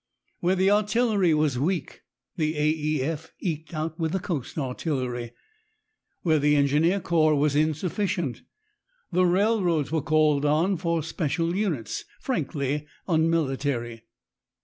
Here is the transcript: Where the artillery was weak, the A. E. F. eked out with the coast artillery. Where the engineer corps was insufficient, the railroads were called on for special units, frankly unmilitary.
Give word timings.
Where 0.39 0.55
the 0.55 0.71
artillery 0.71 1.31
was 1.35 1.59
weak, 1.59 2.01
the 2.35 2.57
A. 2.57 2.69
E. 2.71 3.03
F. 3.03 3.33
eked 3.39 3.71
out 3.75 3.99
with 3.99 4.13
the 4.13 4.19
coast 4.19 4.57
artillery. 4.57 5.29
Where 6.23 6.39
the 6.39 6.55
engineer 6.55 6.99
corps 6.99 7.35
was 7.35 7.55
insufficient, 7.55 8.41
the 9.11 9.27
railroads 9.27 9.91
were 9.91 10.01
called 10.01 10.43
on 10.43 10.77
for 10.77 11.03
special 11.03 11.55
units, 11.55 12.03
frankly 12.19 12.87
unmilitary. 13.07 14.05